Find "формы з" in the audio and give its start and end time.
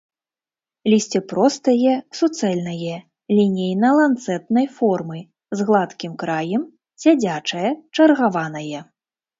4.79-5.69